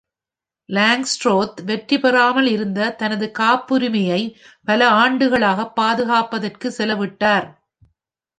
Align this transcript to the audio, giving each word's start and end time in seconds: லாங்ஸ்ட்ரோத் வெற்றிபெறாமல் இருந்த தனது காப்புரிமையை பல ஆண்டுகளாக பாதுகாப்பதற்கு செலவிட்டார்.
லாங்ஸ்ட்ரோத் 0.69 1.59
வெற்றிபெறாமல் 1.65 2.47
இருந்த 2.47 2.89
தனது 2.91 3.31
காப்புரிமையை 3.39 4.21
பல 4.67 4.89
ஆண்டுகளாக 4.89 5.67
பாதுகாப்பதற்கு 5.71 6.69
செலவிட்டார். 6.77 7.47